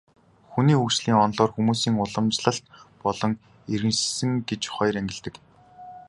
[0.51, 2.65] Хүний хөгжлийн онолоор хүмүүсийг уламжлалт
[3.03, 3.31] болон
[3.73, 5.35] иргэншсэн гэж хоёр ангилдаг.